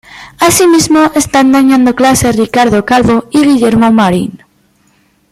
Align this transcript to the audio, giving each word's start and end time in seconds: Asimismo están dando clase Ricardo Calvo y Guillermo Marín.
Asimismo 0.47 1.01
están 1.21 1.47
dando 1.55 1.95
clase 1.95 2.31
Ricardo 2.31 2.85
Calvo 2.89 3.25
y 3.29 3.45
Guillermo 3.45 3.91
Marín. 3.91 4.41